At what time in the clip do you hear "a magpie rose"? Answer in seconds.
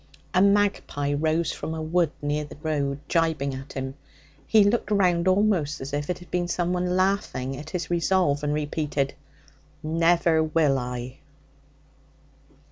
0.33-1.51